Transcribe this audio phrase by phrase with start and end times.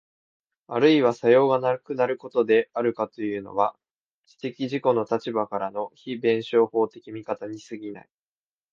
[0.65, 3.77] あるいは作用がなくなることであるとかいうのは、
[4.25, 8.09] 知的自己の立場からの非弁証法的見方に過ぎない。